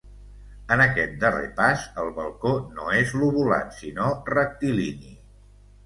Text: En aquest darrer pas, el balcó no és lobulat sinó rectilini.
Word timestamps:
En 0.75 0.81
aquest 0.85 1.13
darrer 1.23 1.51
pas, 1.59 1.85
el 2.05 2.09
balcó 2.17 2.55
no 2.79 2.89
és 3.03 3.15
lobulat 3.21 3.79
sinó 3.79 4.13
rectilini. 4.35 5.19